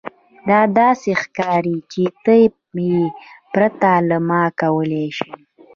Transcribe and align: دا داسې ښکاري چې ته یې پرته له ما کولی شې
دا 0.49 0.59
داسې 0.79 1.09
ښکاري 1.21 1.77
چې 1.91 2.03
ته 2.23 2.33
یې 2.83 3.01
پرته 3.53 3.89
له 4.09 4.17
ما 4.29 4.43
کولی 4.59 5.05
شې 5.17 5.31